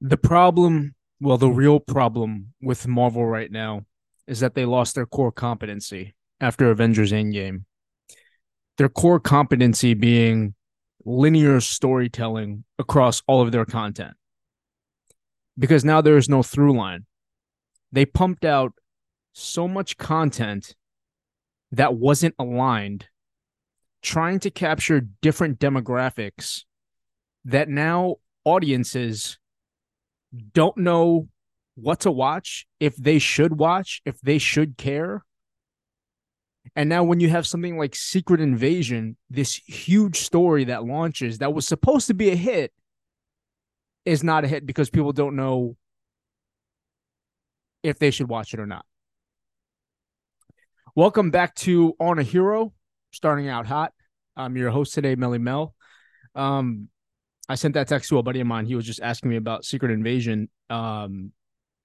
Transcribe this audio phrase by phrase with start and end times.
[0.00, 3.84] The problem, well, the real problem with Marvel right now
[4.26, 7.64] is that they lost their core competency after Avengers Endgame.
[8.76, 10.54] Their core competency being
[11.04, 14.14] linear storytelling across all of their content.
[15.58, 17.06] Because now there is no through line.
[17.90, 18.74] They pumped out
[19.32, 20.76] so much content
[21.72, 23.08] that wasn't aligned,
[24.02, 26.64] trying to capture different demographics
[27.44, 29.38] that now audiences
[30.52, 31.28] don't know
[31.74, 35.24] what to watch, if they should watch, if they should care.
[36.76, 41.54] And now, when you have something like Secret Invasion, this huge story that launches that
[41.54, 42.72] was supposed to be a hit
[44.04, 45.76] is not a hit because people don't know
[47.82, 48.84] if they should watch it or not.
[50.94, 52.72] Welcome back to On a Hero,
[53.12, 53.92] starting out hot.
[54.36, 55.74] I'm your host today, Melly Mel.
[56.34, 56.88] Um,
[57.48, 58.66] I sent that text to a buddy of mine.
[58.66, 60.50] He was just asking me about Secret Invasion.
[60.68, 61.32] Um,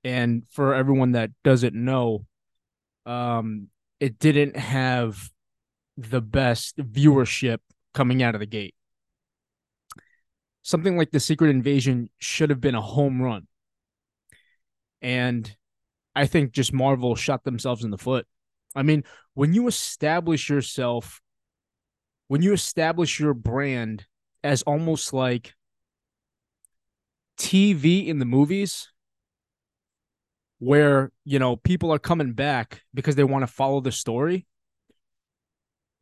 [0.03, 2.25] and for everyone that doesn't know,
[3.05, 3.67] um,
[3.99, 5.29] it didn't have
[5.97, 7.59] the best viewership
[7.93, 8.75] coming out of the gate.
[10.63, 13.47] Something like the Secret Invasion should have been a home run.
[15.01, 15.53] And
[16.15, 18.25] I think just Marvel shot themselves in the foot.
[18.75, 21.21] I mean, when you establish yourself,
[22.27, 24.05] when you establish your brand
[24.43, 25.53] as almost like
[27.37, 28.89] TV in the movies
[30.59, 34.45] where, you know, people are coming back because they want to follow the story.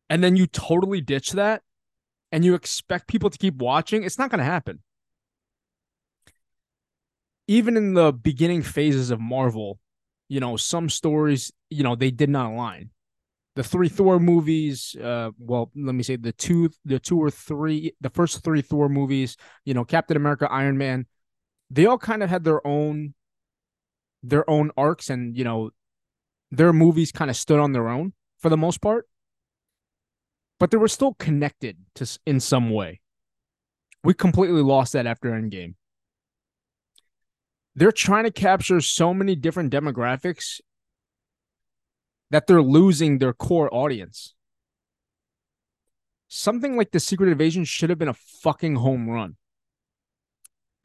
[0.08, 1.62] And then you totally ditch that
[2.30, 4.80] and you expect people to keep watching, it's not going to happen.
[7.48, 9.78] Even in the beginning phases of Marvel,
[10.28, 12.90] you know, some stories, you know, they did not align
[13.54, 17.94] the three Thor movies, uh, well, let me say the two, the two or three,
[18.00, 21.06] the first three Thor movies, you know, Captain America, Iron Man,
[21.72, 23.14] they all kind of had their own,
[24.22, 25.70] their own arcs, and you know,
[26.50, 29.08] their movies kind of stood on their own for the most part,
[30.60, 33.00] but they were still connected to in some way.
[34.04, 35.74] We completely lost that after Endgame.
[37.74, 40.60] They're trying to capture so many different demographics
[42.30, 44.34] that they're losing their core audience.
[46.28, 49.36] Something like the Secret Invasion should have been a fucking home run.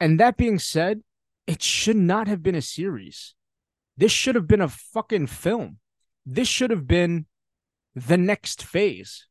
[0.00, 1.02] And that being said,
[1.46, 3.34] it should not have been a series.
[3.96, 5.78] This should have been a fucking film.
[6.24, 7.26] This should have been
[7.94, 9.26] the next phase.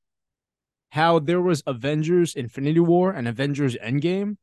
[0.92, 4.38] How there was Avengers Infinity War and Avengers Endgame.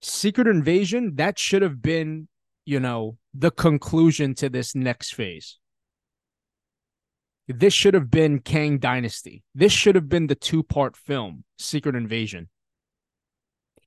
[0.00, 2.28] Secret Invasion, that should have been,
[2.64, 5.58] you know, the conclusion to this next phase.
[7.46, 9.42] This should have been Kang Dynasty.
[9.54, 12.48] This should have been the two part film, Secret Invasion.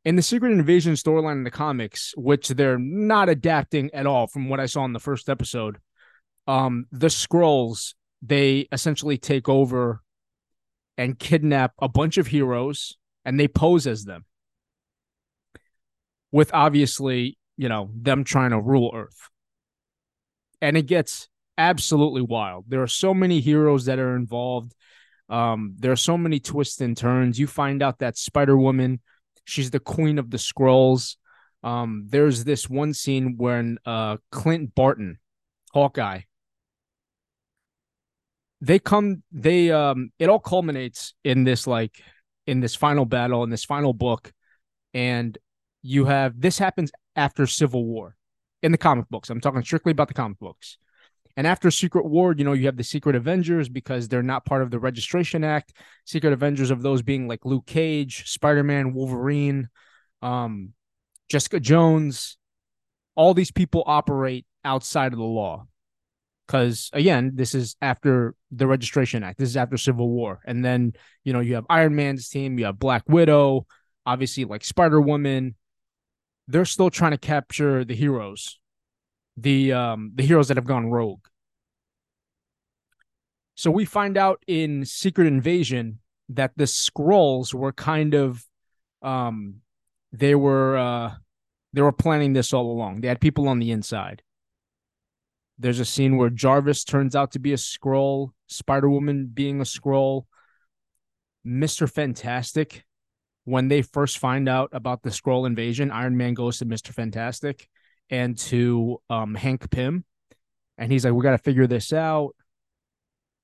[0.08, 4.48] In the Secret Invasion storyline in the comics, which they're not adapting at all from
[4.48, 5.80] what I saw in the first episode,
[6.48, 10.02] um, the Skrulls, they essentially take over
[10.98, 14.24] and kidnap a bunch of heroes and they pose as them.
[16.32, 19.28] With obviously, you know, them trying to rule Earth.
[20.62, 22.64] And it gets absolutely wild.
[22.70, 24.74] There are so many heroes that are involved.
[25.28, 27.38] Um, there are so many twists and turns.
[27.38, 29.02] You find out that Spider Woman,
[29.48, 31.16] she's the queen of the Skrulls.
[31.64, 35.18] Um, there's this one scene when uh, Clint Barton,
[35.74, 36.22] Hawkeye,
[38.62, 42.02] they come, they um, it all culminates in this like
[42.46, 44.32] in this final battle in this final book,
[44.94, 45.38] and
[45.82, 48.16] you have this happens after Civil War
[48.64, 49.30] in the comic books.
[49.30, 50.78] I'm talking strictly about the comic books.
[51.38, 54.64] And after Secret War, you know, you have the Secret Avengers because they're not part
[54.64, 55.72] of the Registration Act.
[56.04, 59.70] Secret Avengers of those being like Luke Cage, Spider Man, Wolverine,
[60.24, 60.74] um,
[61.30, 62.38] Jessica Jones.
[63.16, 65.68] All these people operate outside of the law.
[66.48, 69.38] Because again, this is after the Registration Act.
[69.38, 70.40] This is after Civil War.
[70.44, 70.94] And then,
[71.24, 73.68] you know, you have Iron Man's team, you have Black Widow,
[74.08, 75.56] obviously like Spider Woman.
[76.48, 78.58] They're still trying to capture the heroes
[79.38, 81.26] the um the heroes that have gone rogue.
[83.58, 86.00] So we find out in Secret Invasion
[86.30, 88.46] that the Skrulls were kind of
[89.02, 89.62] um
[90.12, 91.14] they were uh
[91.74, 93.02] they were planning this all along.
[93.02, 94.22] They had people on the inside.
[95.58, 99.64] There's a scene where Jarvis turns out to be a Skrull, Spider Woman being a
[99.64, 100.26] Skrull,
[101.46, 101.92] Mr.
[101.92, 102.84] Fantastic.
[103.46, 106.94] When they first find out about the Skrull invasion, Iron Man goes to Mr.
[106.94, 107.68] Fantastic
[108.10, 110.06] and to um, Hank Pym.
[110.78, 112.36] And he's like, we got to figure this out.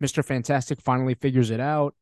[0.04, 0.24] Mr.
[0.24, 1.96] Fantastic finally figures it out.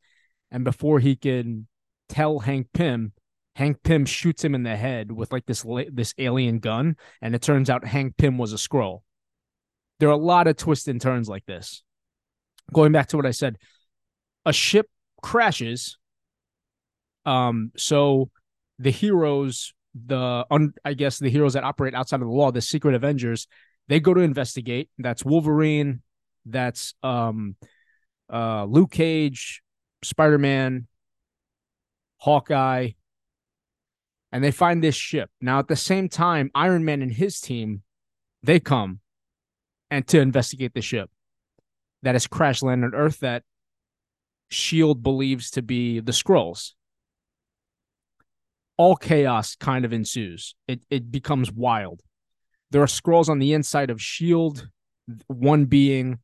[0.50, 1.68] And before he can
[2.10, 3.14] tell Hank Pym,
[3.56, 7.42] Hank Pym shoots him in the head with like this this alien gun, and it
[7.42, 9.02] turns out Hank Pym was a Skrull.
[10.00, 11.84] There are a lot of twists and turns like this.
[12.74, 13.58] Going back to what I said,
[14.46, 14.88] a ship
[15.22, 15.98] crashes.
[17.26, 18.32] Um, so
[18.80, 22.62] the heroes, the un, I guess the heroes that operate outside of the law, the
[22.62, 23.48] Secret Avengers,
[23.88, 24.90] they go to investigate.
[24.98, 26.02] That's Wolverine.
[26.46, 27.56] That's um,
[28.32, 29.62] uh, Luke Cage,
[30.04, 30.88] Spider Man,
[32.18, 32.92] Hawkeye,
[34.32, 35.30] and they find this ship.
[35.42, 37.84] Now, at the same time, Iron Man and his team,
[38.42, 39.00] they come
[39.90, 41.10] and to investigate the ship
[42.04, 43.44] that has crash landed on Earth that
[44.50, 46.74] Shield believes to be the Skrulls.
[48.78, 50.56] All chaos kind of ensues.
[50.68, 52.02] It it becomes wild.
[52.72, 54.68] There are Skrulls on the inside of Shield,
[55.28, 56.20] one being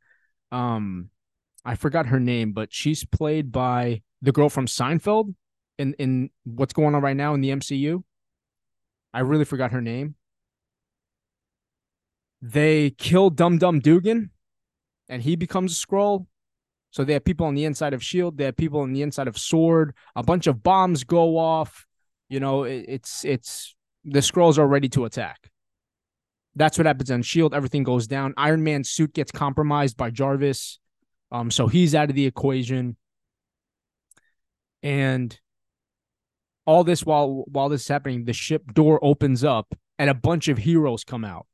[0.52, 1.10] um
[1.68, 5.36] I forgot her name, but she's played by the girl from Seinfeld
[5.78, 8.04] in in what's going on right now in the MCU.
[9.14, 10.16] I really forgot her name.
[12.42, 14.32] They kill Dum Dum Dugan,
[15.10, 16.28] and he becomes a Skrull.
[16.92, 18.38] So they have people on the inside of Shield.
[18.38, 19.94] They have people on the inside of Sword.
[20.16, 21.86] A bunch of bombs go off.
[22.30, 23.76] You know, it, it's it's
[24.06, 25.52] the Skrulls are ready to attack.
[26.56, 27.54] That's what happens on Shield.
[27.54, 28.34] Everything goes down.
[28.38, 30.80] Iron Man's suit gets compromised by Jarvis,
[31.32, 32.96] um, so he's out of the equation.
[34.84, 35.38] And
[36.66, 40.48] all this while while this is happening, the ship door opens up and a bunch
[40.48, 41.48] of heroes come out.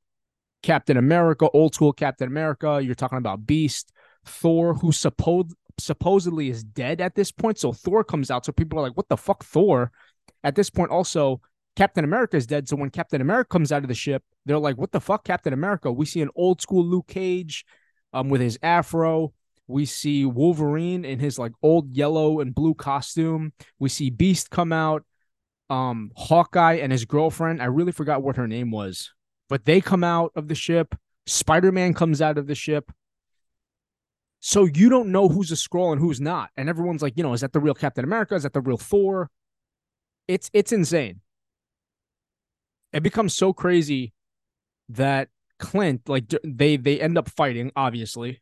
[0.61, 2.79] Captain America, old school Captain America.
[2.81, 3.91] You're talking about Beast,
[4.25, 7.57] Thor, who supposed supposedly is dead at this point.
[7.57, 8.45] So Thor comes out.
[8.45, 9.91] So people are like, "What the fuck, Thor?"
[10.43, 11.41] At this point, also
[11.75, 12.67] Captain America is dead.
[12.67, 15.53] So when Captain America comes out of the ship, they're like, "What the fuck, Captain
[15.53, 17.65] America?" We see an old school Luke Cage,
[18.13, 19.33] um, with his afro.
[19.67, 23.53] We see Wolverine in his like old yellow and blue costume.
[23.79, 25.03] We see Beast come out.
[25.69, 27.61] Um, Hawkeye and his girlfriend.
[27.61, 29.11] I really forgot what her name was,
[29.49, 30.95] but they come out of the ship.
[31.25, 32.91] Spider Man comes out of the ship.
[34.41, 37.31] So you don't know who's a Skrull and who's not, and everyone's like, you know,
[37.31, 38.35] is that the real Captain America?
[38.35, 39.29] Is that the real Thor?
[40.27, 41.21] It's it's insane.
[42.91, 44.13] It becomes so crazy
[44.89, 45.29] that
[45.59, 48.41] Clint, like they they end up fighting, obviously,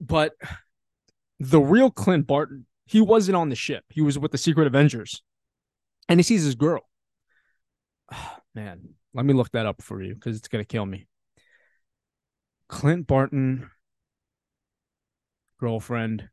[0.00, 0.32] but
[1.38, 3.84] the real Clint Barton, he wasn't on the ship.
[3.88, 5.22] He was with the Secret Avengers.
[6.08, 6.88] And he sees his girl.
[8.12, 8.80] Oh, man,
[9.14, 11.06] let me look that up for you because it's going to kill me.
[12.68, 13.70] Clint Barton,
[15.58, 16.28] girlfriend,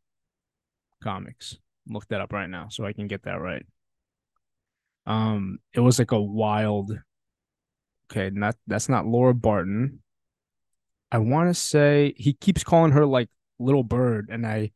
[1.04, 1.58] comics.
[1.88, 3.66] Look that up right now so I can get that right.
[5.06, 7.00] Um, it was like a wild.
[8.12, 10.02] Okay, not that's not Laura Barton.
[11.12, 13.30] I want to say he keeps calling her like
[13.60, 14.72] little bird and i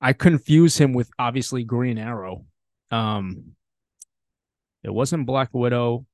[0.00, 2.44] i confuse him with obviously green arrow.
[2.90, 3.52] Um
[4.82, 6.06] it wasn't black widow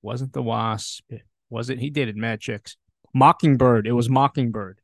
[0.00, 2.76] wasn't the wasp it wasn't he dated mad chicks.
[3.14, 4.78] Mockingbird it was mockingbird.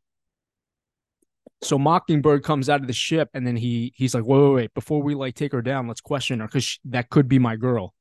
[1.63, 4.75] So mockingbird comes out of the ship and then he he's like wait wait wait
[4.75, 7.95] before we like take her down let's question her because that could be my girl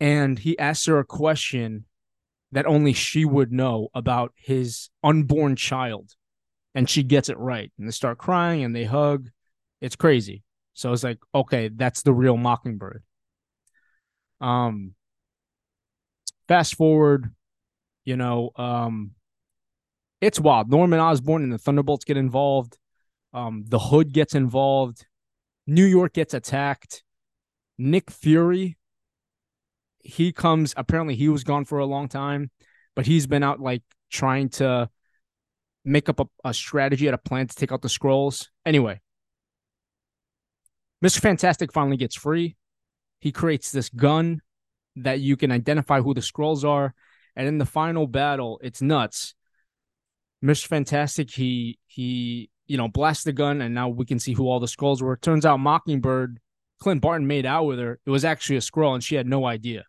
[0.00, 1.86] and he asks her a question
[2.52, 6.12] that only she would know about his unborn child
[6.76, 7.72] and she gets it right.
[7.78, 9.30] And they start crying and they hug.
[9.80, 10.44] It's crazy.
[10.74, 13.02] So it's like, okay, that's the real Mockingbird.
[14.42, 14.94] Um,
[16.46, 17.34] fast forward,
[18.04, 19.12] you know, um,
[20.20, 20.70] it's wild.
[20.70, 22.76] Norman Osborn and the Thunderbolts get involved.
[23.32, 25.06] Um, the Hood gets involved.
[25.66, 27.02] New York gets attacked.
[27.78, 28.76] Nick Fury,
[30.00, 30.74] he comes.
[30.76, 32.50] Apparently, he was gone for a long time,
[32.94, 34.90] but he's been out like trying to
[35.86, 38.48] make up a, a strategy and a plan to take out the Skrulls.
[38.66, 39.00] Anyway,
[41.04, 41.20] Mr.
[41.20, 42.56] Fantastic finally gets free.
[43.20, 44.42] He creates this gun
[44.96, 46.94] that you can identify who the Skrulls are.
[47.34, 49.34] And in the final battle, it's nuts.
[50.44, 50.66] Mr.
[50.66, 54.60] Fantastic, he he, you know, blasts the gun, and now we can see who all
[54.60, 55.14] the Skrulls were.
[55.14, 56.40] It turns out Mockingbird,
[56.78, 57.98] Clint Barton made out with her.
[58.04, 59.84] It was actually a Skrull, and she had no idea.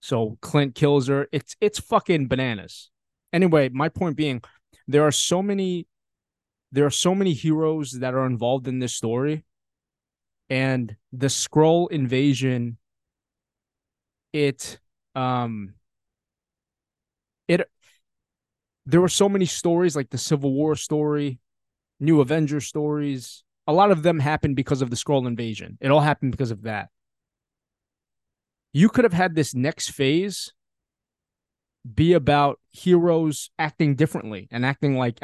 [0.00, 1.28] So Clint kills her.
[1.32, 2.90] It's it's fucking bananas.
[3.32, 4.42] Anyway, my point being,
[4.88, 5.86] there are so many
[6.72, 9.44] there are so many heroes that are involved in this story.
[10.48, 12.78] And the Skrull invasion
[14.32, 14.78] it
[15.14, 15.74] um
[17.48, 17.68] it
[18.86, 21.38] there were so many stories like the civil war story
[22.00, 23.44] new avenger stories.
[23.66, 25.78] A lot of them happened because of the Skrull invasion.
[25.80, 26.88] It all happened because of that.
[28.72, 30.52] You could have had this next phase
[31.94, 35.18] be about heroes acting differently and acting like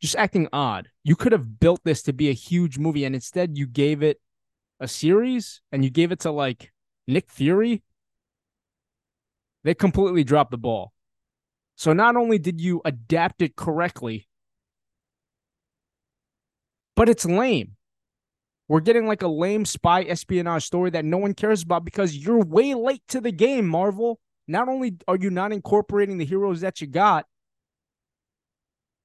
[0.00, 0.88] just acting odd.
[1.04, 4.20] You could have built this to be a huge movie, and instead you gave it
[4.80, 6.72] a series and you gave it to like
[7.06, 7.82] Nick Fury,
[9.64, 10.92] they completely dropped the ball.
[11.76, 14.28] So not only did you adapt it correctly,
[16.94, 17.76] but it's lame.
[18.68, 22.42] We're getting like a lame spy espionage story that no one cares about because you're
[22.42, 24.18] way late to the game, Marvel.
[24.48, 27.26] Not only are you not incorporating the heroes that you got,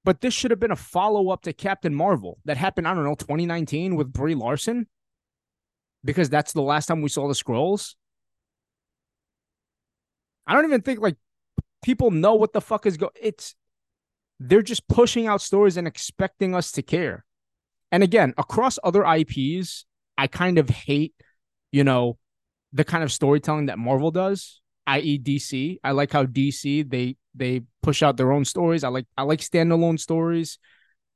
[0.04, 3.04] but this should have been a follow up to Captain Marvel that happened, I don't
[3.04, 4.88] know, 2019 with Brie Larson,
[6.04, 7.96] because that's the last time we saw the Skrulls.
[10.48, 11.18] I don't even think like
[11.84, 13.12] people know what the fuck is going.
[13.22, 13.56] It's
[14.40, 17.26] they're just pushing out stories and expecting us to care.
[17.92, 19.86] And again, across other IPs,
[20.18, 21.14] I kind of hate,
[21.72, 22.18] you know,
[22.74, 24.61] the kind of storytelling that Marvel does,
[24.92, 25.20] i.e.
[25.20, 25.78] DC.
[25.84, 28.84] I like how DC they they push out their own stories.
[28.84, 30.60] I like I like standalone stories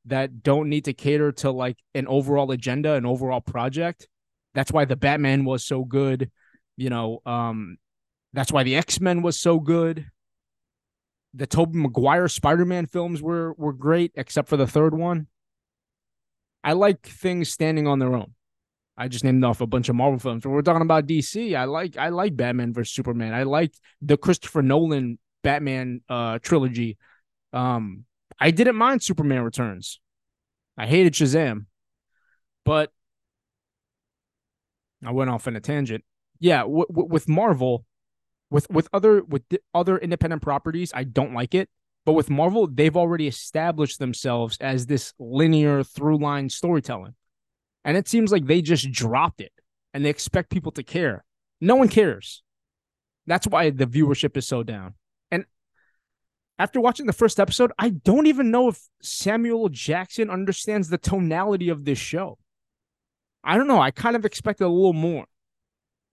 [0.05, 4.08] that don't need to cater to like an overall agenda, an overall project.
[4.53, 6.32] That's why the Batman was so good.
[6.77, 7.77] You know, um,
[8.34, 10.05] that's why the X-Men was so good.
[11.34, 15.27] The Tobey Maguire Spider-Man films were were great, except for the third one.
[16.63, 18.34] I like things standing on their own.
[18.98, 20.46] I just named off a bunch of Marvel films.
[20.46, 23.34] When we're talking about DC, I like I like Batman versus Superman.
[23.34, 26.98] I like the Christopher Nolan Batman uh trilogy.
[27.52, 28.06] Um,
[28.40, 30.00] I didn't mind Superman Returns.
[30.78, 31.66] I hated Shazam,
[32.64, 32.92] but
[35.06, 36.04] I went off on a tangent.
[36.40, 37.86] Yeah, w- w- with Marvel,
[38.50, 41.70] with with other with other independent properties, I don't like it.
[42.06, 47.16] But with Marvel, they've already established themselves as this linear through line storytelling.
[47.86, 49.54] And it seems like they just dropped it
[49.94, 51.24] and they expect people to care.
[51.62, 52.44] No one cares.
[53.27, 54.96] That's why the viewership is so down.
[55.32, 55.46] And
[56.60, 61.70] after watching the first episode, I don't even know if Samuel Jackson understands the tonality
[61.70, 62.39] of this show.
[63.44, 63.80] I don't know.
[63.80, 65.25] I kind of expected a little more.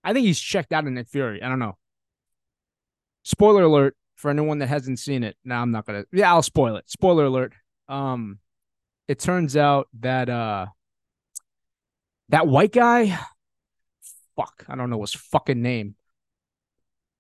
[0.04, 1.42] I think he's checked out in Nick Fury.
[1.42, 1.78] I don't know.
[3.24, 5.36] Spoiler alert for anyone that hasn't seen it.
[5.44, 6.04] Now I'm not gonna.
[6.12, 6.90] Yeah, I'll spoil it.
[6.90, 7.54] Spoiler alert.
[7.88, 8.38] Um,
[9.08, 10.66] it turns out that uh,
[12.32, 13.18] that white guy,
[14.36, 15.94] fuck, I don't know his fucking name.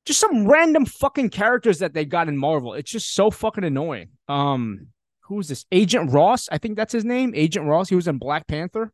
[0.04, 2.74] Just some random fucking characters that they got in Marvel.
[2.74, 4.08] It's just so fucking annoying.
[4.26, 4.88] Um,
[5.20, 5.64] who's this?
[5.70, 6.48] Agent Ross.
[6.50, 7.32] I think that's his name.
[7.36, 7.88] Agent Ross.
[7.88, 8.92] He was in Black Panther.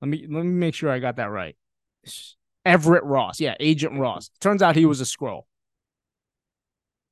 [0.00, 1.56] Let me let me make sure I got that right.
[2.64, 3.40] Everett Ross.
[3.40, 4.30] Yeah, Agent Ross.
[4.40, 5.42] Turns out he was a Skrull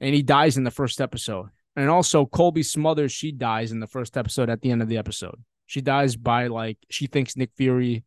[0.01, 1.49] and he dies in the first episode.
[1.75, 4.99] And also Cobie Smulders, she dies in the first episode at the end of the
[4.99, 5.43] episode.
[5.67, 8.05] She dies by like she thinks Nick Fury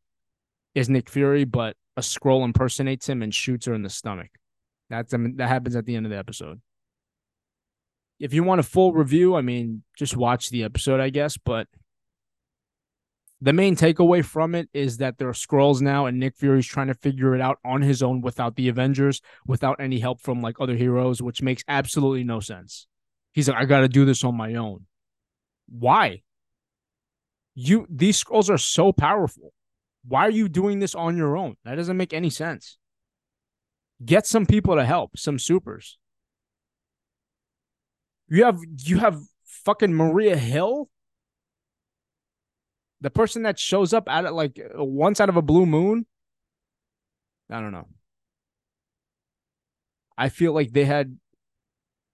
[0.80, 4.30] is Nick Fury, but a Skrull impersonates him and shoots her in the stomach.
[4.90, 6.62] That's I mean, that happens at the end of the episode.
[8.18, 11.38] If you want a full review, I mean, just watch the episode, I guess.
[11.38, 11.68] But
[13.42, 16.88] the main takeaway from it is that there are Skrulls now, and Nick Fury's trying
[16.88, 20.62] to figure it out on his own without the Avengers, without any help from like
[20.62, 22.88] other heroes, which makes absolutely no sense.
[23.34, 24.86] He's like, I got to do this on my own.
[25.68, 26.22] Why?
[27.54, 29.52] You these Skrulls are so powerful.
[30.08, 31.56] Why are you doing this on your own?
[31.66, 32.78] That doesn't make any sense.
[34.04, 35.98] Get some people to help, some supers.
[38.28, 40.90] You have you have fucking Maria Hill
[43.02, 46.06] the person that shows up at it like uh, once out of a blue moon.
[47.50, 47.88] I don't know.
[50.18, 51.18] I feel like they had.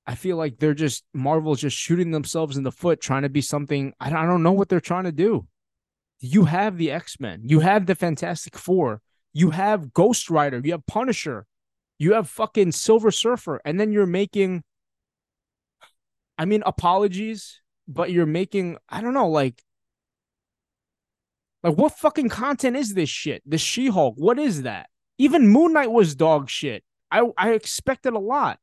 [0.08, 3.42] I feel like they're just Marvel's just shooting themselves in the foot, trying to be
[3.42, 3.94] something.
[4.00, 5.48] I don't know what they're trying to do.
[6.26, 9.02] You have the X Men, you have the Fantastic Four,
[9.34, 11.46] you have Ghost Rider, you have Punisher,
[12.00, 14.64] you have fucking Silver Surfer, and then you're making.
[16.38, 18.78] I mean, apologies, but you're making.
[18.90, 19.62] I don't know, like
[21.66, 23.42] like, what fucking content is this shit?
[23.44, 24.88] The She Hulk, what is that?
[25.18, 26.84] Even Moon Knight was dog shit.
[27.10, 28.60] I I expected a lot.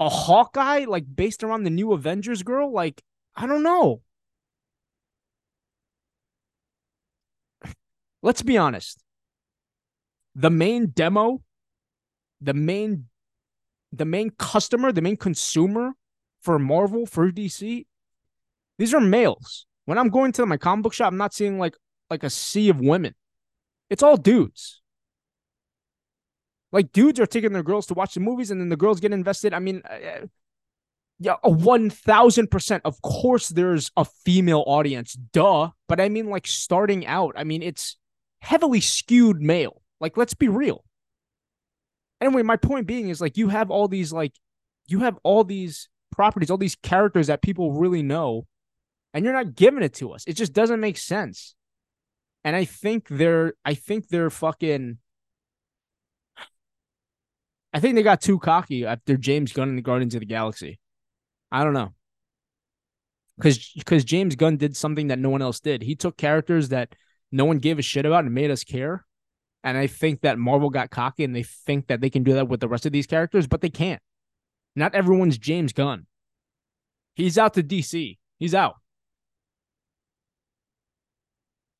[0.00, 3.02] A Hawkeye, like based around the new Avengers girl, like
[3.36, 4.02] I don't know.
[8.26, 9.04] Let's be honest.
[10.34, 11.44] The main demo,
[12.40, 13.04] the main,
[13.92, 15.92] the main customer, the main consumer
[16.42, 17.86] for Marvel for DC,
[18.78, 19.66] these are males.
[19.84, 21.76] When I'm going to my comic book shop, I'm not seeing like
[22.10, 23.14] like a sea of women.
[23.90, 24.82] It's all dudes.
[26.72, 29.12] Like dudes are taking their girls to watch the movies, and then the girls get
[29.12, 29.54] invested.
[29.54, 30.26] I mean, uh,
[31.20, 32.82] yeah, a one thousand percent.
[32.84, 35.70] Of course, there's a female audience, duh.
[35.86, 37.96] But I mean, like starting out, I mean, it's
[38.40, 39.82] heavily skewed male.
[40.00, 40.84] Like, let's be real.
[42.20, 44.32] Anyway, my point being is like you have all these like
[44.88, 48.46] you have all these properties, all these characters that people really know
[49.12, 50.24] and you're not giving it to us.
[50.26, 51.54] It just doesn't make sense.
[52.44, 54.98] And I think they're I think they're fucking
[57.72, 60.78] I think they got too cocky after James Gunn and the Guardians of the Galaxy.
[61.50, 61.92] I don't know.
[63.40, 65.82] Cause because James Gunn did something that no one else did.
[65.82, 66.94] He took characters that
[67.32, 69.04] no one gave a shit about it and made us care.
[69.64, 72.48] And I think that Marvel got cocky and they think that they can do that
[72.48, 74.00] with the rest of these characters, but they can't.
[74.76, 76.06] Not everyone's James Gunn.
[77.14, 78.18] He's out to DC.
[78.38, 78.76] He's out.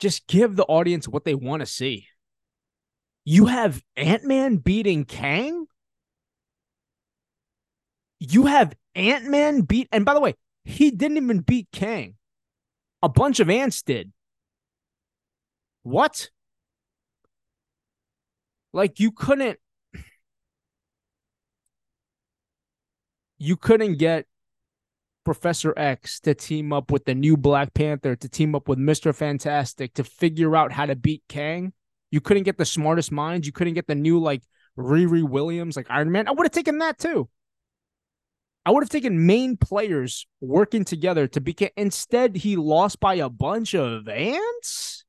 [0.00, 2.08] Just give the audience what they want to see.
[3.24, 5.66] You have Ant Man beating Kang?
[8.18, 10.34] You have Ant Man beat, and by the way,
[10.64, 12.14] he didn't even beat Kang.
[13.02, 14.12] A bunch of ants did.
[15.86, 16.30] What?
[18.72, 19.60] Like you couldn't
[23.38, 24.26] you couldn't get
[25.24, 29.14] Professor X to team up with the new Black Panther to team up with Mr.
[29.14, 31.72] Fantastic to figure out how to beat Kang.
[32.10, 33.46] You couldn't get the smartest minds.
[33.46, 34.42] You couldn't get the new like
[34.76, 36.26] Riri Williams, like Iron Man.
[36.26, 37.28] I would have taken that too.
[38.64, 41.56] I would have taken main players working together to be.
[41.76, 45.04] Instead, he lost by a bunch of ants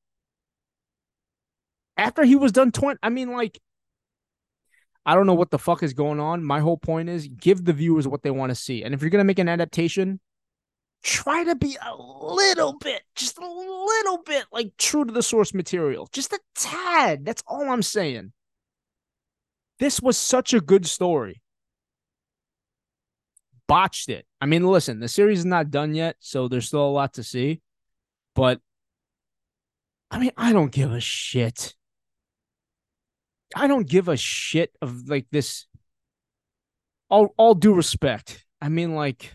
[1.98, 3.00] after he was done 20.
[3.02, 3.60] I mean, like,
[5.06, 6.44] I don't know what the fuck is going on.
[6.44, 8.84] My whole point is give the viewers what they want to see.
[8.84, 10.20] And if you're going to make an adaptation,
[11.04, 15.54] try to be a little bit, just a little bit like true to the source
[15.54, 16.10] material.
[16.12, 17.26] Just a tad.
[17.26, 18.34] That's all I'm saying.
[19.80, 21.42] This was such a good story
[23.68, 24.26] botched it.
[24.42, 27.24] I mean, listen, the series is not done yet, so there's still a lot to
[27.24, 27.62] see.
[28.34, 28.60] But
[30.10, 31.76] I mean, I don't give a shit.
[33.56, 35.66] I don't give a shit of like this.
[37.10, 38.46] All all due respect.
[38.62, 39.34] I mean, like,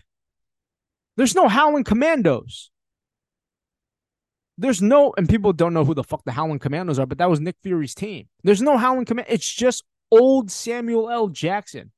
[1.17, 2.69] there's no Howling Commandos.
[4.57, 7.29] There's no, and people don't know who the fuck the Howling Commandos are, but that
[7.29, 8.27] was Nick Fury's team.
[8.43, 9.27] There's no Howling Command.
[9.29, 11.27] It's just old Samuel L.
[11.27, 11.91] Jackson.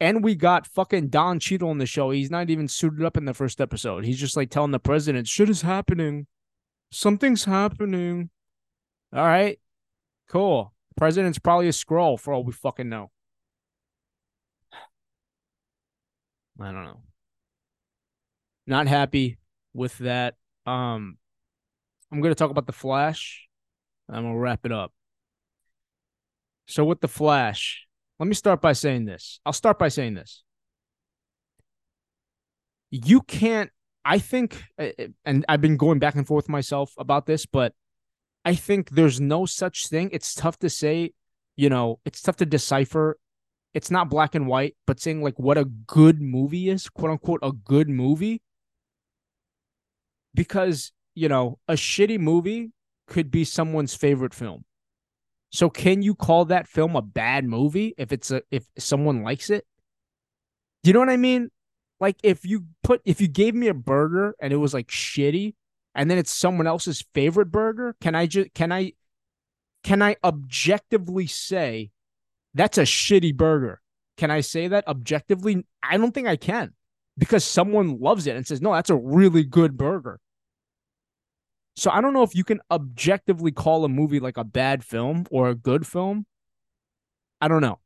[0.00, 2.10] And we got fucking Don Cheadle on the show.
[2.10, 4.04] He's not even suited up in the first episode.
[4.04, 6.28] He's just like telling the president, shit is happening.
[6.92, 8.30] Something's happening.
[9.12, 9.58] All right.
[10.28, 10.72] Cool.
[10.98, 13.12] President's probably a Skrull for all we fucking know.
[16.60, 17.02] I don't know.
[18.66, 19.38] Not happy
[19.72, 20.34] with that.
[20.66, 21.16] Um,
[22.10, 23.46] I'm going to talk about the Flash.
[24.08, 24.92] I'm going to wrap it up.
[26.66, 27.86] So with the Flash,
[28.18, 29.38] let me start by saying this.
[29.46, 30.42] I'll start by saying this.
[32.90, 33.70] You can't,
[34.04, 37.72] I think, uh, uh, and I've been going back and forth myself about this, but
[38.48, 40.08] I think there's no such thing.
[40.10, 41.12] It's tough to say,
[41.56, 43.18] you know, it's tough to decipher.
[43.74, 47.40] It's not black and white, but saying like what a good movie is, quote unquote,
[47.42, 48.40] a good movie.
[50.32, 52.72] Because, you know, a shitty movie
[53.06, 54.64] could be someone's favorite film.
[55.50, 59.50] So can you call that film a bad movie if it's a if someone likes
[59.50, 59.66] it?
[60.84, 61.50] You know what I mean?
[62.00, 65.52] Like if you put if you gave me a burger and it was like shitty
[65.94, 68.92] and then it's someone else's favorite burger, can I just can I
[69.84, 71.90] can I objectively say
[72.54, 73.80] that's a shitty burger?
[74.16, 75.64] Can I say that objectively?
[75.82, 76.74] I don't think I can
[77.16, 80.20] because someone loves it and says, "No, that's a really good burger."
[81.76, 85.26] So I don't know if you can objectively call a movie like a bad film
[85.30, 86.26] or a good film.
[87.40, 87.78] I don't know.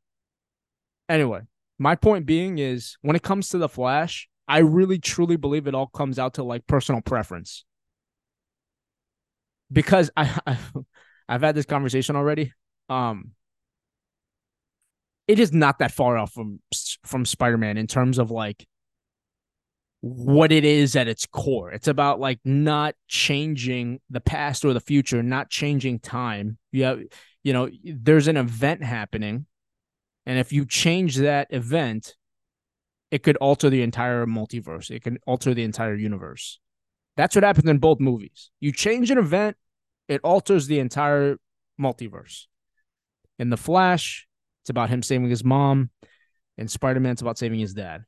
[1.11, 1.43] Anyway,
[1.79, 5.75] my point being is when it comes to the Flash, I really truly believe it
[5.75, 7.67] all comes out to like personal preference.
[9.73, 10.59] Because I, I
[11.29, 12.53] I've had this conversation already.
[12.89, 13.33] Um
[15.29, 16.61] it is not that far off from
[17.07, 18.67] from Spider-Man in terms of like
[20.03, 21.71] what it is at its core.
[21.71, 26.59] It's about like not changing the past or the future, not changing time.
[26.73, 26.97] Yeah,
[27.45, 29.47] you know, there's an event happening,
[30.27, 32.17] and if you change that event,
[33.13, 34.91] it could alter the entire multiverse.
[34.91, 36.59] It can alter the entire universe.
[37.17, 38.51] That's what happens in both movies.
[38.59, 39.57] You change an event,
[40.12, 41.38] it alters the entire
[41.81, 42.46] multiverse.
[43.38, 44.27] In The Flash,
[44.62, 45.90] it's about him saving his mom.
[46.59, 48.05] In Spider Man, it's about saving his dad.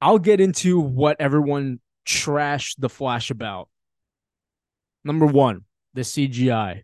[0.00, 3.68] I'll get into what everyone trashed the Flash about.
[5.02, 6.82] Number one, the CGI.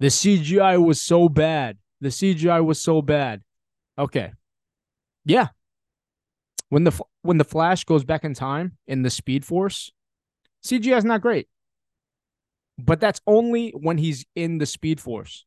[0.00, 1.78] The CGI was so bad.
[2.00, 3.42] The CGI was so bad.
[3.98, 4.32] Okay.
[5.24, 5.48] Yeah.
[6.68, 9.92] When the when the Flash goes back in time in the Speed Force,
[10.64, 11.48] CGI is not great.
[12.78, 15.44] But that's only when he's in the Speed Force.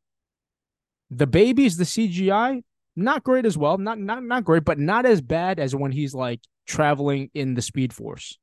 [1.10, 2.64] The babies, the CGI,
[2.96, 3.78] not great as well.
[3.78, 7.62] Not not not great, but not as bad as when he's like traveling in the
[7.62, 8.38] Speed Force.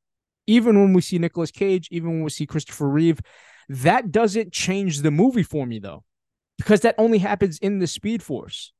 [0.47, 3.21] even when we see Nicolas Cage, even when we see Christopher Reeve,
[3.69, 6.05] that doesn't change the movie for me though,
[6.59, 8.73] because that only happens in the Speed Force.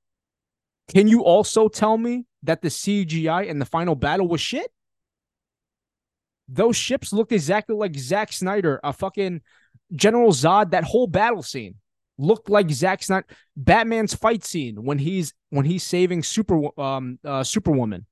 [0.89, 4.71] Can you also tell me that the CGI in the final battle was shit?
[6.49, 9.41] Those ships looked exactly like Zack Snyder, a fucking
[9.95, 10.71] General Zod.
[10.71, 11.77] That whole battle scene
[12.19, 13.27] looked like Zack Snyder.
[13.57, 18.07] Batman's fight scene when he's when he's saving Super um uh, Superwoman.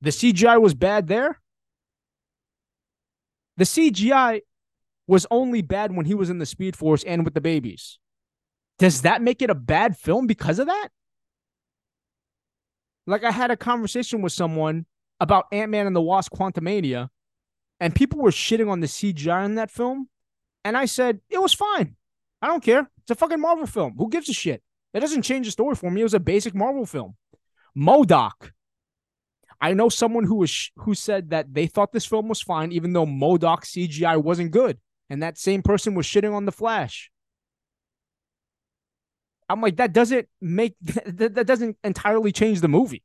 [0.00, 1.40] The CGI was bad there.
[3.56, 4.40] The CGI
[5.06, 7.98] was only bad when he was in the Speed Force and with the babies.
[8.78, 10.88] Does that make it a bad film because of that?
[13.06, 14.86] Like I had a conversation with someone
[15.20, 17.08] about Ant Man and the Wasp Quantumania,
[17.78, 20.08] and people were shitting on the CGI in that film.
[20.64, 21.96] And I said, it was fine.
[22.40, 22.90] I don't care.
[23.02, 23.94] It's a fucking Marvel film.
[23.98, 24.62] Who gives a shit?
[24.94, 26.00] It doesn't change the story for me.
[26.00, 27.16] It was a basic Marvel film.
[27.76, 28.52] MODOK.
[29.60, 32.92] I know someone who was who said that they thought this film was fine, even
[32.92, 34.78] though MODOK CGI wasn't good,
[35.10, 37.10] and that same person was shitting on the Flash.
[39.48, 43.02] I'm like, that doesn't make that, that doesn't entirely change the movie.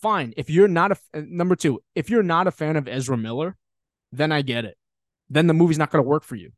[0.00, 3.16] Fine, if you're not a uh, number two, if you're not a fan of Ezra
[3.16, 3.56] Miller,
[4.12, 4.77] then I get it.
[5.30, 6.52] Then the movie's not going to work for you.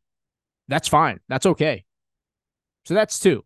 [0.68, 1.20] That's fine.
[1.28, 1.84] That's okay.
[2.84, 3.44] So that's two.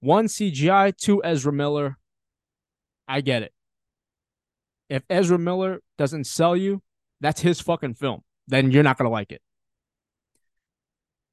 [0.00, 1.98] One CGI, two Ezra Miller.
[3.08, 3.52] I get it.
[4.88, 6.82] If Ezra Miller doesn't sell you,
[7.20, 8.22] that's his fucking film.
[8.48, 9.42] Then you're not going to like it.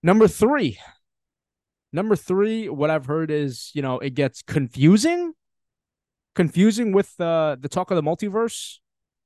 [0.02, 0.80] Number three,
[1.94, 5.34] Number three, what I've heard is, you know, it gets confusing,
[6.34, 8.80] confusing with uh, the talk of the multiverse.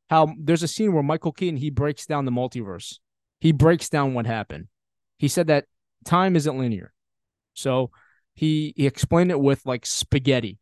[0.10, 3.00] How there's a scene where Michael Keaton he breaks down the multiverse.
[3.40, 4.68] He breaks down what happened.
[5.18, 5.66] He said that
[6.06, 6.94] time isn't linear,
[7.54, 7.92] so
[8.34, 10.60] he he explained it with like spaghetti,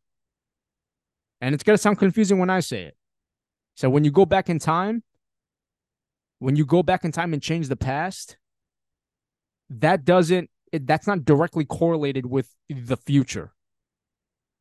[1.42, 2.98] and it's gonna sound confusing when I say it.
[3.76, 5.04] So when you go back in time,
[6.40, 8.38] when you go back in time and change the past,
[9.70, 13.54] that doesn't it, that's not directly correlated with the future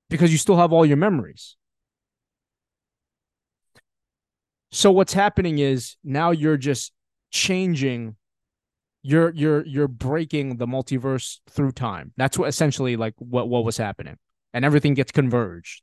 [0.09, 1.57] because you still have all your memories.
[4.71, 6.93] So what's happening is now you're just
[7.35, 8.17] changing
[9.03, 12.13] you're you're you're breaking the multiverse through time.
[12.17, 14.17] That's what essentially like what what was happening.
[14.55, 15.83] And everything gets converged.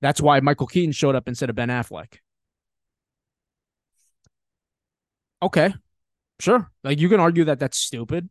[0.00, 2.18] That's why Michael Keaton showed up instead of Ben Affleck.
[5.40, 5.72] Okay,
[6.40, 6.70] Sure.
[6.84, 8.28] Like you can argue that that's stupid.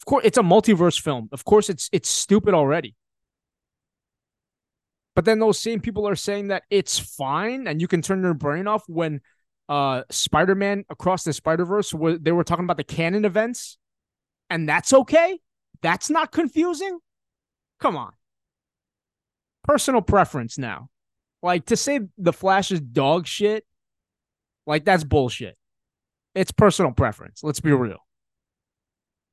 [0.00, 1.28] Of course, it's a multiverse film.
[1.32, 2.94] Of course, it's it's stupid already.
[5.16, 8.34] But then those same people are saying that it's fine and you can turn your
[8.34, 9.20] brain off when
[9.68, 13.78] uh Spider-Man across the Spider-Verse they were talking about the canon events
[14.50, 15.40] and that's okay?
[15.82, 16.98] That's not confusing?
[17.80, 18.12] Come on.
[19.64, 20.88] Personal preference now.
[21.42, 23.64] Like to say the Flash is dog shit,
[24.66, 25.56] like that's bullshit.
[26.34, 27.42] It's personal preference.
[27.42, 27.98] Let's be real.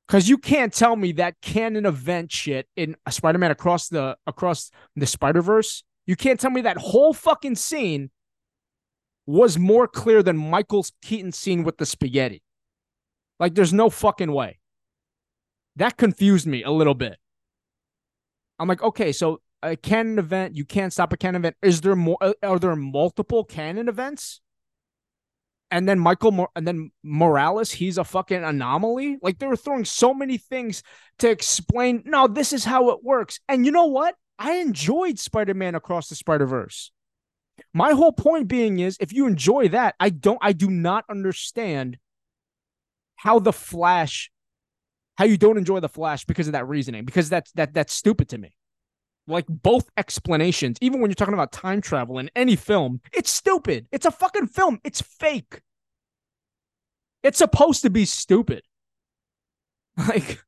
[0.07, 5.07] Cause you can't tell me that canon event shit in Spider-Man across the across the
[5.07, 5.83] Spider-Verse.
[6.05, 8.11] You can't tell me that whole fucking scene
[9.25, 12.43] was more clear than Michael Keaton's scene with the spaghetti.
[13.39, 14.59] Like, there's no fucking way.
[15.75, 17.17] That confused me a little bit.
[18.59, 21.57] I'm like, okay, so a canon event, you can't stop a canon event.
[21.61, 22.17] Is there more?
[22.21, 24.41] Uh, are there multiple canon events?
[25.71, 29.17] and then Michael Mor- and then Morales, he's a fucking anomaly.
[29.21, 30.83] Like they were throwing so many things
[31.19, 32.03] to explain.
[32.05, 33.39] No, this is how it works.
[33.49, 34.15] And you know what?
[34.37, 36.91] I enjoyed Spider-Man Across the Spider-Verse.
[37.73, 41.97] My whole point being is if you enjoy that, I don't I do not understand
[43.15, 44.31] how the Flash
[45.17, 48.29] how you don't enjoy the Flash because of that reasoning because that's that that's stupid
[48.29, 48.55] to me.
[49.27, 53.87] Like both explanations, even when you're talking about time travel in any film, it's stupid.
[53.91, 54.79] It's a fucking film.
[54.83, 55.61] It's fake.
[57.23, 58.63] It's supposed to be stupid.
[59.97, 60.43] Like,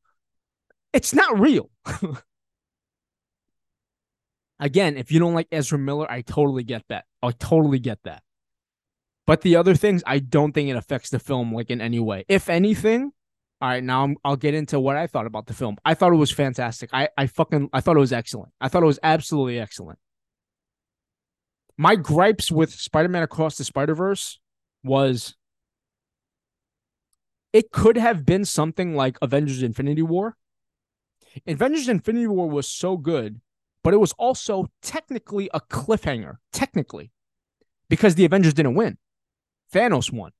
[0.91, 1.70] it's not real.
[4.60, 7.06] Again, if you don't like Ezra Miller, I totally get that.
[7.22, 8.24] I totally get that.
[9.28, 12.26] But the other things, I don't think it affects the film like in any way.
[12.28, 13.12] If anything,
[13.60, 15.78] all right, now i will get into what I thought about the film.
[15.84, 16.89] I thought it was fantastic.
[16.93, 18.54] I, I fucking I thought it was excellent.
[18.62, 20.00] I thought it was absolutely excellent.
[21.78, 24.39] My gripes with Spider-Man Across the Spider-Verse
[24.84, 25.36] was
[27.54, 30.38] it could have been something like Avengers Infinity War.
[31.46, 33.41] Avengers Infinity War was so good,
[33.88, 37.10] but it was also technically a cliffhanger, technically,
[37.88, 38.97] because the Avengers didn't win.
[39.73, 40.32] Thanos won.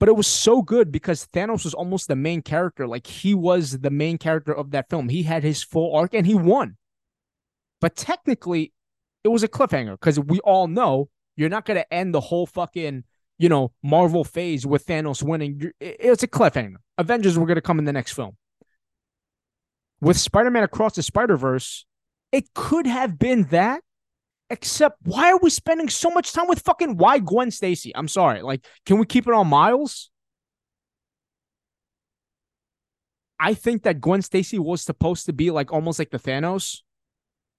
[0.00, 2.88] But it was so good because Thanos was almost the main character.
[2.88, 5.10] Like he was the main character of that film.
[5.10, 6.76] He had his full arc and he won.
[7.80, 8.72] But technically,
[9.22, 12.46] it was a cliffhanger because we all know You're not going to end the whole
[12.46, 13.04] fucking,
[13.38, 15.72] you know, Marvel phase with Thanos winning.
[15.80, 16.76] It's a cliffhanger.
[16.98, 18.36] Avengers were going to come in the next film.
[20.00, 21.86] With Spider Man Across the Spider Verse,
[22.34, 23.80] it could have been that,
[24.50, 27.94] except why are we spending so much time with fucking why Gwen Stacy?
[27.94, 28.42] I'm sorry.
[28.42, 30.10] Like, can we keep it on Miles?
[33.38, 36.80] I think that Gwen Stacy was supposed to be like almost like the Thanos,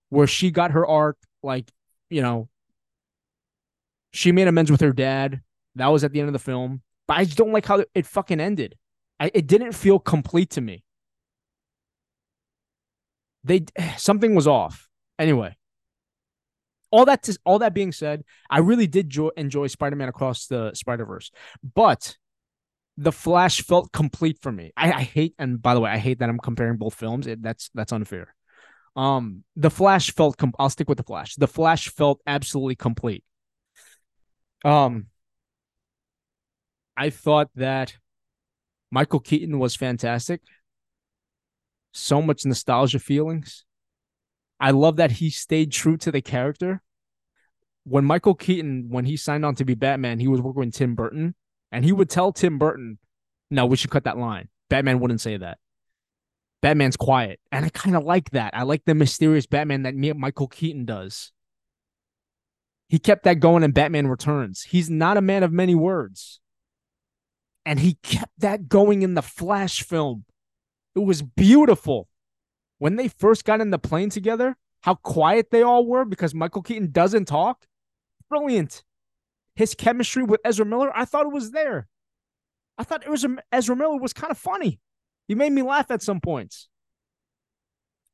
[0.09, 1.71] where she got her arc, like,
[2.09, 2.49] you know,
[4.11, 5.41] she made amends with her dad.
[5.75, 6.81] That was at the end of the film.
[7.07, 8.75] But I just don't like how it fucking ended.
[9.21, 10.84] I, it didn't feel complete to me.
[13.45, 13.65] They
[13.97, 14.89] something was off.
[15.17, 15.55] Anyway,
[16.91, 20.73] all that to, all that being said, I really did jo- enjoy Spider-Man Across the
[20.73, 21.31] Spider-Verse,
[21.73, 22.17] but
[22.97, 24.71] the Flash felt complete for me.
[24.75, 27.27] I, I, hate, and by the way, I hate that I'm comparing both films.
[27.27, 28.33] It, that's that's unfair.
[28.95, 30.37] Um, the Flash felt.
[30.37, 31.35] Com- I'll stick with the Flash.
[31.35, 33.23] The Flash felt absolutely complete.
[34.63, 35.07] Um,
[36.97, 37.95] I thought that
[38.91, 40.41] Michael Keaton was fantastic.
[41.97, 43.63] So much nostalgia feelings.
[44.59, 46.81] I love that he stayed true to the character.
[47.85, 50.93] When Michael Keaton, when he signed on to be Batman, he was working with Tim
[50.93, 51.35] Burton,
[51.71, 52.99] and he would tell Tim Burton,
[53.49, 55.59] "No, we should cut that line." Batman wouldn't say that.
[56.61, 58.53] Batman's quiet, and I kind of like that.
[58.53, 61.31] I like the mysterious Batman that Michael Keaton does.
[62.89, 64.63] He kept that going in Batman Returns.
[64.63, 66.41] He's not a man of many words.
[67.65, 70.25] And he kept that going in the Flash film.
[70.95, 72.07] It was beautiful.
[72.77, 76.61] When they first got in the plane together, how quiet they all were because Michael
[76.61, 77.65] Keaton doesn't talk.
[78.29, 78.83] Brilliant.
[79.55, 81.87] His chemistry with Ezra Miller, I thought it was there.
[82.77, 84.79] I thought it was um, Ezra Miller was kind of funny.
[85.27, 86.67] He made me laugh at some points.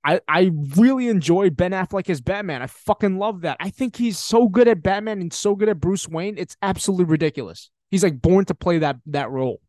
[0.03, 2.61] I, I really enjoyed Ben Affleck as Batman.
[2.61, 3.57] I fucking love that.
[3.59, 6.37] I think he's so good at Batman and so good at Bruce Wayne.
[6.37, 7.69] It's absolutely ridiculous.
[7.91, 9.61] He's like born to play that that role.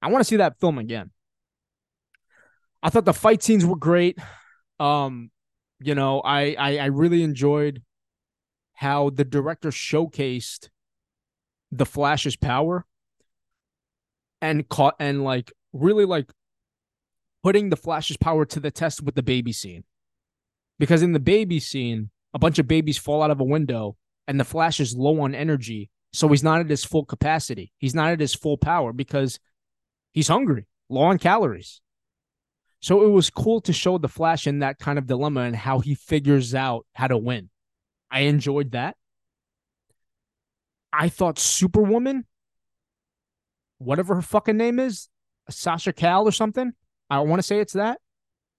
[0.00, 1.10] I want to see that film again.
[2.82, 4.18] I thought the fight scenes were great.
[4.78, 5.30] Um,
[5.80, 7.82] you know, I, I I really enjoyed
[8.74, 10.68] how the director showcased
[11.70, 12.86] the Flash's power
[14.40, 16.32] and caught and like really like
[17.42, 19.84] putting the Flash's power to the test with the baby scene.
[20.78, 24.40] Because in the baby scene, a bunch of babies fall out of a window and
[24.40, 25.90] the Flash is low on energy.
[26.12, 27.72] So he's not at his full capacity.
[27.78, 29.38] He's not at his full power because
[30.12, 31.80] he's hungry, low on calories.
[32.80, 35.80] So it was cool to show the Flash in that kind of dilemma and how
[35.80, 37.50] he figures out how to win.
[38.10, 38.96] I enjoyed that.
[40.92, 42.24] I thought Superwoman,
[43.78, 45.08] whatever her fucking name is,
[45.48, 46.72] Sasha Calle or something,
[47.08, 48.00] I don't want to say it's that.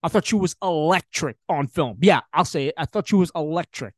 [0.03, 1.97] I thought she was electric on film.
[2.01, 2.75] Yeah, I'll say it.
[2.77, 3.93] I thought she was electric.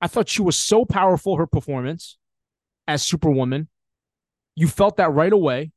[0.00, 2.16] I thought she was so powerful, her performance
[2.86, 3.68] as Superwoman.
[4.54, 5.72] You felt that right away.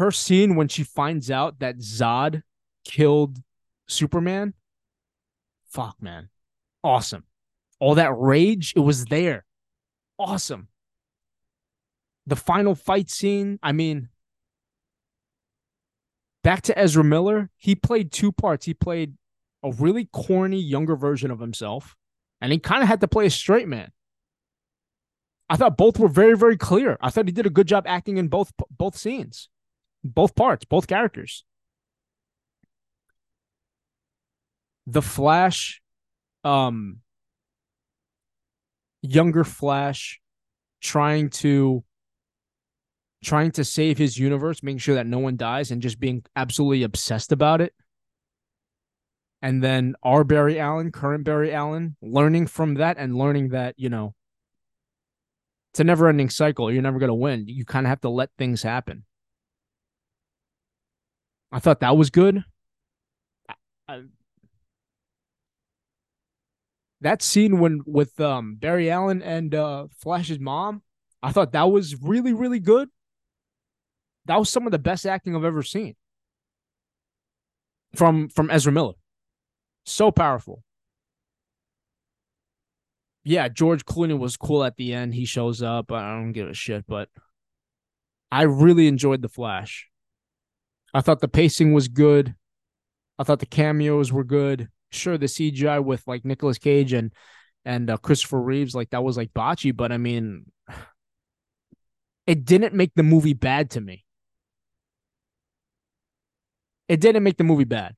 [0.00, 2.42] Her scene when she finds out that Zod
[2.86, 3.42] killed
[3.86, 4.54] Superman.
[5.68, 6.30] Fuck, man.
[6.82, 7.24] Awesome.
[7.80, 9.44] All that rage, it was there.
[10.18, 10.68] Awesome.
[12.26, 14.08] The final fight scene, I mean,
[16.42, 18.64] back to Ezra Miller, he played two parts.
[18.64, 19.18] He played
[19.62, 21.94] a really corny younger version of himself,
[22.40, 23.92] and he kind of had to play a straight man.
[25.50, 26.96] I thought both were very, very clear.
[27.02, 29.50] I thought he did a good job acting in both both scenes,
[30.02, 31.44] both parts, both characters.
[34.86, 35.80] The Flash,
[36.44, 37.00] um,
[39.02, 40.20] younger Flash,
[40.80, 41.84] trying to
[43.22, 46.82] trying to save his universe, making sure that no one dies, and just being absolutely
[46.82, 47.74] obsessed about it.
[49.42, 53.88] And then our Barry Allen, current Barry Allen, learning from that and learning that, you
[53.88, 54.14] know,
[55.72, 56.70] it's a never ending cycle.
[56.70, 57.44] You're never going to win.
[57.46, 59.04] You kind of have to let things happen.
[61.52, 62.44] I thought that was good.
[63.48, 63.54] I,
[63.88, 64.02] I,
[67.00, 70.82] that scene when with um, Barry Allen and uh, Flash's mom,
[71.22, 72.88] I thought that was really, really good.
[74.26, 75.96] That was some of the best acting I've ever seen
[77.94, 78.94] from from Ezra Miller.
[79.84, 80.62] So powerful.
[83.24, 85.14] Yeah, George Clooney was cool at the end.
[85.14, 85.92] He shows up.
[85.92, 87.08] I don't give a shit, but
[88.32, 89.89] I really enjoyed The Flash.
[90.92, 92.34] I thought the pacing was good.
[93.18, 94.68] I thought the cameos were good.
[94.90, 97.12] Sure, the CGI with like Nicolas Cage and
[97.64, 100.46] and uh, Christopher Reeves, like that was like botchy, but I mean,
[102.26, 104.04] it didn't make the movie bad to me.
[106.88, 107.96] It didn't make the movie bad.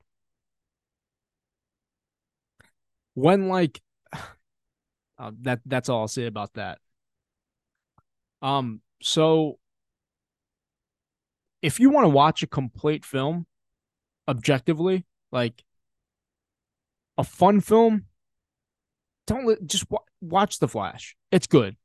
[3.15, 3.81] When like
[5.19, 6.79] Uh, that that's all I'll say about that.
[8.41, 9.59] Um, so
[11.63, 13.47] if you want to watch a complete film
[14.27, 15.63] objectively, like
[17.17, 18.05] a fun film,
[19.25, 19.85] don't just
[20.21, 21.15] watch The Flash.
[21.31, 21.77] It's good.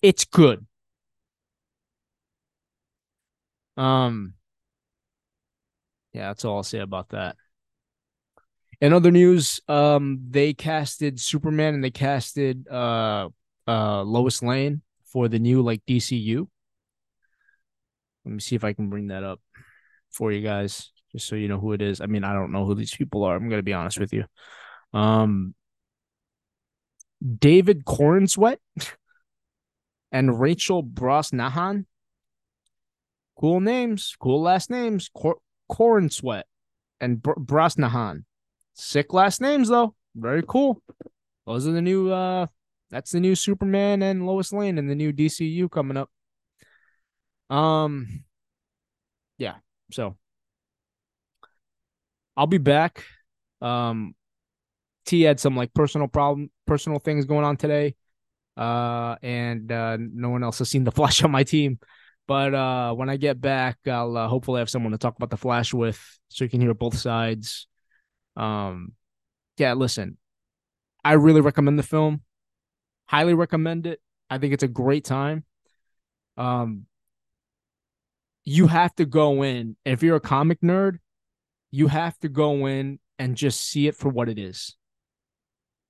[0.00, 0.66] It's good.
[3.76, 4.32] Um,
[6.14, 7.36] yeah, that's all I'll say about that.
[8.80, 13.28] In other news, um, they casted Superman and they casted uh
[13.68, 16.48] uh Lois Lane for the new like DCU.
[18.30, 19.40] Let me see if I can bring that up
[20.12, 22.00] for you guys, just so you know who it is.
[22.00, 23.34] I mean, I don't know who these people are.
[23.34, 24.24] I'm gonna be honest with you.
[24.94, 25.56] Um,
[27.38, 28.58] David Corenswet
[30.12, 31.86] and Rachel Brosnahan.
[33.36, 35.10] Cool names, cool last names.
[35.12, 36.44] Cor- Corenswet
[37.00, 38.22] and Br- Brosnahan.
[38.74, 39.96] Sick last names though.
[40.14, 40.80] Very cool.
[41.48, 42.46] Those are the new uh
[42.90, 46.10] that's the new Superman and Lois Lane and the new DCU coming up.
[47.50, 48.24] Um
[49.38, 49.56] yeah.
[49.92, 50.16] So
[52.36, 53.04] I'll be back.
[53.60, 54.14] Um
[55.06, 57.94] T had some like personal problem personal things going on today.
[58.56, 61.78] Uh and uh no one else has seen the flash on my team.
[62.26, 65.36] But uh when I get back, I'll uh, hopefully have someone to talk about the
[65.36, 67.66] flash with so you can hear both sides.
[68.36, 68.92] Um,
[69.58, 70.18] yeah, listen,
[71.04, 72.22] I really recommend the film.
[73.06, 74.00] Highly recommend it.
[74.30, 75.44] I think it's a great time.
[76.36, 76.86] Um,
[78.44, 80.98] you have to go in if you're a comic nerd.
[81.70, 84.76] You have to go in and just see it for what it is.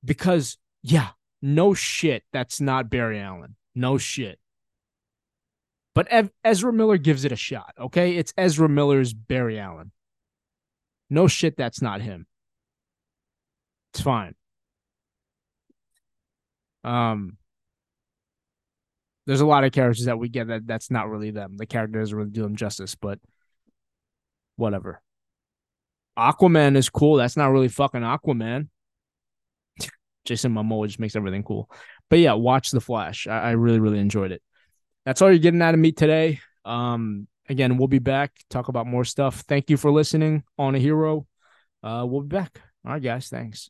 [0.04, 1.10] Because yeah,
[1.40, 3.56] no shit, that's not Barry Allen.
[3.74, 4.38] No shit.
[5.94, 7.74] But Ev- Ezra Miller gives it a shot.
[7.78, 9.92] Okay, it's Ezra Miller's Barry Allen.
[11.08, 12.26] No shit, that's not him.
[13.92, 14.34] It's fine.
[16.84, 17.36] Um,
[19.30, 21.56] there's a lot of characters that we get that that's not really them.
[21.56, 23.20] The character doesn't really do them justice, but
[24.56, 25.00] whatever.
[26.18, 27.14] Aquaman is cool.
[27.14, 28.70] That's not really fucking Aquaman.
[30.24, 31.70] Jason Momoa just makes everything cool.
[32.08, 33.28] But yeah, watch The Flash.
[33.28, 34.42] I, I really, really enjoyed it.
[35.06, 36.40] That's all you're getting out of me today.
[36.64, 39.44] Um, again, we'll be back, talk about more stuff.
[39.46, 41.28] Thank you for listening on a hero.
[41.84, 42.60] Uh, we'll be back.
[42.84, 43.28] All right, guys.
[43.28, 43.68] Thanks.